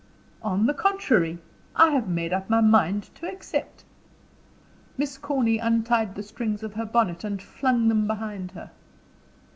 "On 0.41 0.65
the 0.65 0.73
contrary, 0.73 1.37
I 1.75 1.91
have 1.91 2.07
made 2.07 2.33
up 2.33 2.49
my 2.49 2.59
mind 2.59 3.11
to 3.13 3.31
accept." 3.31 3.83
Miss 4.97 5.15
Corny 5.19 5.59
untied 5.59 6.15
the 6.15 6.23
strings 6.23 6.63
of 6.63 6.73
her 6.73 6.85
bonnet, 6.85 7.23
and 7.23 7.39
flung 7.39 7.87
them 7.87 8.07
behind 8.07 8.49
her. 8.53 8.71